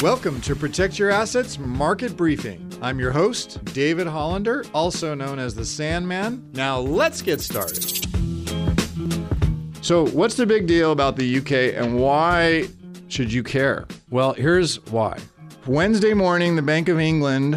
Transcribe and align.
Welcome 0.00 0.40
to 0.42 0.54
Protect 0.54 0.98
Your 0.98 1.10
Assets 1.10 1.58
Market 1.58 2.16
Briefing. 2.16 2.72
I'm 2.80 2.98
your 2.98 3.10
host, 3.10 3.62
David 3.74 4.06
Hollander, 4.06 4.64
also 4.72 5.14
known 5.14 5.38
as 5.38 5.54
the 5.54 5.64
Sandman. 5.64 6.48
Now 6.54 6.78
let's 6.78 7.20
get 7.20 7.40
started. 7.40 7.84
So, 9.84 10.06
what's 10.06 10.36
the 10.36 10.46
big 10.46 10.66
deal 10.66 10.92
about 10.92 11.16
the 11.16 11.38
UK 11.38 11.74
and 11.74 11.98
why 11.98 12.68
should 13.08 13.32
you 13.32 13.42
care? 13.42 13.86
Well, 14.08 14.32
here's 14.34 14.84
why. 14.86 15.18
Wednesday 15.66 16.14
morning, 16.14 16.56
the 16.56 16.62
Bank 16.62 16.88
of 16.88 16.98
England, 16.98 17.56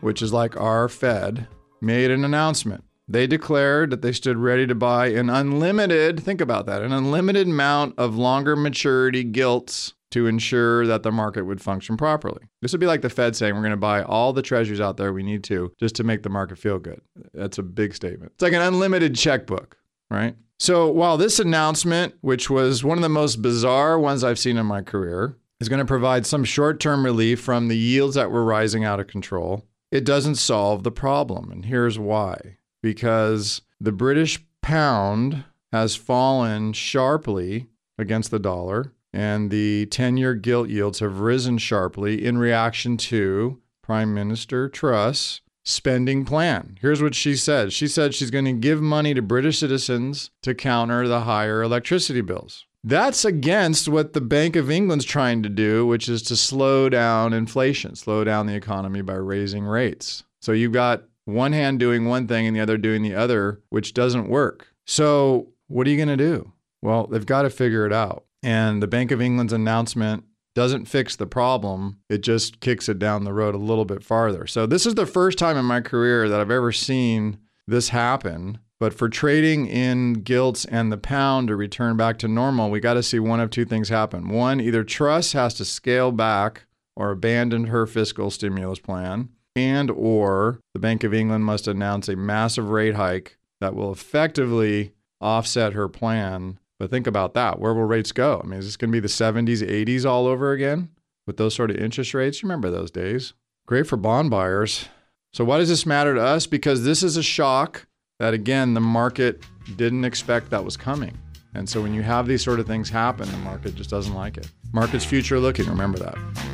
which 0.00 0.22
is 0.22 0.32
like 0.32 0.56
our 0.56 0.88
Fed, 0.88 1.46
made 1.80 2.10
an 2.10 2.24
announcement. 2.24 2.82
They 3.06 3.26
declared 3.26 3.90
that 3.90 4.02
they 4.02 4.12
stood 4.12 4.38
ready 4.38 4.66
to 4.66 4.74
buy 4.74 5.08
an 5.08 5.28
unlimited, 5.28 6.20
think 6.20 6.40
about 6.40 6.66
that, 6.66 6.82
an 6.82 6.92
unlimited 6.92 7.46
amount 7.46 7.98
of 7.98 8.16
longer 8.16 8.56
maturity 8.56 9.24
gilts 9.24 9.94
to 10.12 10.26
ensure 10.26 10.86
that 10.86 11.02
the 11.02 11.10
market 11.10 11.44
would 11.44 11.60
function 11.60 11.96
properly. 11.96 12.42
This 12.62 12.72
would 12.72 12.80
be 12.80 12.86
like 12.86 13.02
the 13.02 13.10
Fed 13.10 13.34
saying 13.34 13.54
we're 13.54 13.62
going 13.62 13.72
to 13.72 13.76
buy 13.76 14.02
all 14.02 14.32
the 14.32 14.42
treasuries 14.42 14.80
out 14.80 14.96
there 14.96 15.12
we 15.12 15.24
need 15.24 15.42
to 15.44 15.72
just 15.78 15.96
to 15.96 16.04
make 16.04 16.22
the 16.22 16.28
market 16.28 16.56
feel 16.56 16.78
good. 16.78 17.00
That's 17.34 17.58
a 17.58 17.64
big 17.64 17.94
statement. 17.94 18.32
It's 18.34 18.42
like 18.42 18.52
an 18.52 18.62
unlimited 18.62 19.16
checkbook, 19.16 19.76
right? 20.10 20.36
So 20.60 20.88
while 20.88 21.16
this 21.16 21.40
announcement, 21.40 22.14
which 22.20 22.48
was 22.48 22.84
one 22.84 22.96
of 22.96 23.02
the 23.02 23.08
most 23.08 23.42
bizarre 23.42 23.98
ones 23.98 24.22
I've 24.22 24.38
seen 24.38 24.56
in 24.56 24.66
my 24.66 24.82
career, 24.82 25.36
is 25.60 25.68
going 25.68 25.80
to 25.80 25.84
provide 25.84 26.26
some 26.26 26.44
short 26.44 26.78
term 26.78 27.04
relief 27.04 27.40
from 27.40 27.68
the 27.68 27.76
yields 27.76 28.14
that 28.14 28.30
were 28.30 28.44
rising 28.44 28.84
out 28.84 29.00
of 29.00 29.08
control, 29.08 29.66
it 29.90 30.04
doesn't 30.04 30.36
solve 30.36 30.84
the 30.84 30.92
problem. 30.92 31.50
And 31.50 31.64
here's 31.64 31.98
why 31.98 32.58
because 32.84 33.62
the 33.80 33.92
British 33.92 34.44
pound 34.60 35.42
has 35.72 35.96
fallen 35.96 36.70
sharply 36.74 37.66
against 37.96 38.30
the 38.30 38.38
dollar 38.38 38.92
and 39.10 39.50
the 39.50 39.86
10 39.86 40.18
year 40.18 40.34
gilt 40.34 40.68
yields 40.68 40.98
have 40.98 41.20
risen 41.20 41.56
sharply 41.56 42.22
in 42.22 42.36
reaction 42.36 42.98
to 42.98 43.58
Prime 43.82 44.12
Minister 44.12 44.68
Truss' 44.68 45.40
spending 45.64 46.26
plan. 46.26 46.76
Here's 46.78 47.02
what 47.02 47.14
she 47.14 47.36
said 47.36 47.72
She 47.72 47.88
said 47.88 48.14
she's 48.14 48.30
going 48.30 48.44
to 48.44 48.52
give 48.52 48.82
money 48.82 49.14
to 49.14 49.22
British 49.22 49.60
citizens 49.60 50.30
to 50.42 50.54
counter 50.54 51.08
the 51.08 51.20
higher 51.20 51.62
electricity 51.62 52.20
bills. 52.20 52.66
That's 52.86 53.24
against 53.24 53.88
what 53.88 54.12
the 54.12 54.20
Bank 54.20 54.56
of 54.56 54.70
England's 54.70 55.06
trying 55.06 55.42
to 55.42 55.48
do, 55.48 55.86
which 55.86 56.06
is 56.06 56.20
to 56.24 56.36
slow 56.36 56.90
down 56.90 57.32
inflation, 57.32 57.94
slow 57.94 58.24
down 58.24 58.46
the 58.46 58.54
economy 58.54 59.00
by 59.00 59.14
raising 59.14 59.64
rates. 59.64 60.24
So 60.42 60.52
you've 60.52 60.72
got 60.72 61.04
one 61.24 61.52
hand 61.52 61.78
doing 61.78 62.04
one 62.04 62.26
thing 62.26 62.46
and 62.46 62.54
the 62.54 62.60
other 62.60 62.76
doing 62.76 63.02
the 63.02 63.14
other, 63.14 63.60
which 63.70 63.94
doesn't 63.94 64.28
work. 64.28 64.68
So 64.86 65.48
what 65.68 65.86
are 65.86 65.90
you 65.90 65.96
going 65.96 66.16
to 66.16 66.16
do? 66.16 66.52
Well, 66.82 67.06
they've 67.06 67.24
got 67.24 67.42
to 67.42 67.50
figure 67.50 67.86
it 67.86 67.92
out. 67.92 68.24
And 68.42 68.82
the 68.82 68.86
Bank 68.86 69.10
of 69.10 69.22
England's 69.22 69.52
announcement 69.52 70.24
doesn't 70.54 70.84
fix 70.84 71.16
the 71.16 71.26
problem, 71.26 71.98
it 72.08 72.18
just 72.18 72.60
kicks 72.60 72.88
it 72.88 72.98
down 72.98 73.24
the 73.24 73.32
road 73.32 73.54
a 73.54 73.58
little 73.58 73.84
bit 73.84 74.04
farther. 74.04 74.46
So, 74.46 74.66
this 74.66 74.86
is 74.86 74.94
the 74.94 75.06
first 75.06 75.36
time 75.36 75.56
in 75.56 75.64
my 75.64 75.80
career 75.80 76.28
that 76.28 76.40
I've 76.40 76.50
ever 76.50 76.70
seen 76.70 77.38
this 77.66 77.88
happen. 77.88 78.58
But 78.78 78.92
for 78.92 79.08
trading 79.08 79.66
in 79.66 80.14
gilts 80.14 80.64
and 80.64 80.92
the 80.92 80.98
pound 80.98 81.48
to 81.48 81.56
return 81.56 81.96
back 81.96 82.18
to 82.18 82.28
normal, 82.28 82.70
we 82.70 82.80
got 82.80 82.94
to 82.94 83.02
see 83.02 83.18
one 83.18 83.40
of 83.40 83.50
two 83.50 83.64
things 83.64 83.88
happen. 83.88 84.28
One, 84.28 84.60
either 84.60 84.84
Truss 84.84 85.32
has 85.32 85.54
to 85.54 85.64
scale 85.64 86.12
back 86.12 86.66
or 86.96 87.10
abandon 87.10 87.68
her 87.68 87.86
fiscal 87.86 88.30
stimulus 88.30 88.80
plan, 88.80 89.30
and 89.56 89.90
or 89.90 90.60
the 90.72 90.80
Bank 90.80 91.04
of 91.04 91.14
England 91.14 91.44
must 91.44 91.68
announce 91.68 92.08
a 92.08 92.16
massive 92.16 92.70
rate 92.70 92.94
hike 92.94 93.38
that 93.60 93.74
will 93.74 93.92
effectively 93.92 94.92
offset 95.20 95.72
her 95.72 95.88
plan 95.88 96.58
but 96.78 96.90
think 96.90 97.06
about 97.06 97.34
that. 97.34 97.58
Where 97.58 97.72
will 97.72 97.84
rates 97.84 98.12
go? 98.12 98.40
I 98.42 98.46
mean, 98.46 98.58
is 98.58 98.66
this 98.66 98.76
going 98.76 98.90
to 98.90 98.92
be 98.92 99.00
the 99.00 99.08
70s, 99.08 99.66
80s 99.66 100.04
all 100.04 100.26
over 100.26 100.52
again 100.52 100.90
with 101.26 101.36
those 101.36 101.54
sort 101.54 101.70
of 101.70 101.76
interest 101.76 102.14
rates? 102.14 102.42
You 102.42 102.48
remember 102.48 102.70
those 102.70 102.90
days. 102.90 103.32
Great 103.66 103.86
for 103.86 103.96
bond 103.96 104.30
buyers. 104.30 104.88
So, 105.32 105.44
why 105.44 105.58
does 105.58 105.68
this 105.68 105.86
matter 105.86 106.14
to 106.14 106.20
us? 106.20 106.46
Because 106.46 106.84
this 106.84 107.02
is 107.02 107.16
a 107.16 107.22
shock 107.22 107.86
that, 108.18 108.34
again, 108.34 108.74
the 108.74 108.80
market 108.80 109.42
didn't 109.76 110.04
expect 110.04 110.50
that 110.50 110.64
was 110.64 110.76
coming. 110.76 111.16
And 111.54 111.68
so, 111.68 111.80
when 111.80 111.94
you 111.94 112.02
have 112.02 112.26
these 112.26 112.42
sort 112.42 112.60
of 112.60 112.66
things 112.66 112.90
happen, 112.90 113.30
the 113.30 113.38
market 113.38 113.74
just 113.74 113.90
doesn't 113.90 114.14
like 114.14 114.36
it. 114.36 114.50
Market's 114.72 115.04
future 115.04 115.40
looking, 115.40 115.66
remember 115.66 115.98
that. 115.98 116.53